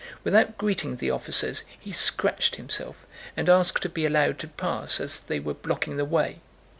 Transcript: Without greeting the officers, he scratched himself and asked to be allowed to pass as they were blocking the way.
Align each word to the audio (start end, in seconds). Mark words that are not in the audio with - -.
Without 0.23 0.57
greeting 0.57 0.95
the 0.95 1.11
officers, 1.11 1.61
he 1.79 1.91
scratched 1.91 2.55
himself 2.55 2.95
and 3.37 3.47
asked 3.47 3.83
to 3.83 3.87
be 3.89 4.03
allowed 4.03 4.39
to 4.39 4.47
pass 4.47 4.99
as 4.99 5.19
they 5.21 5.39
were 5.39 5.53
blocking 5.53 5.97
the 5.97 6.05
way. 6.05 6.41